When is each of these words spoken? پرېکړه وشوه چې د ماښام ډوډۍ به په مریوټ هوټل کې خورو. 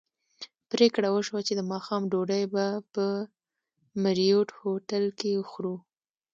پرېکړه 0.71 1.07
وشوه 1.11 1.39
چې 1.47 1.53
د 1.55 1.61
ماښام 1.71 2.01
ډوډۍ 2.11 2.43
به 2.53 2.65
په 2.93 3.05
مریوټ 4.03 4.49
هوټل 4.59 5.05
کې 5.19 5.31
خورو. 5.49 5.75